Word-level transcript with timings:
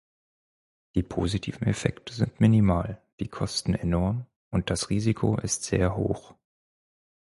Die 0.95 1.03
positiven 1.03 1.67
Effekte 1.67 2.11
sind 2.11 2.39
minimal, 2.39 2.99
die 3.19 3.27
Kosten 3.27 3.75
enorm, 3.75 4.25
und 4.49 4.71
das 4.71 4.89
Risiko 4.89 5.37
ist 5.37 5.63
sehr 5.63 5.95
hoch. 5.95 6.33